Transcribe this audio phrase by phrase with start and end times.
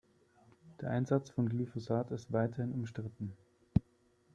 [0.81, 3.37] Der Einsatz von Glyphosat ist weiterhin umstritten.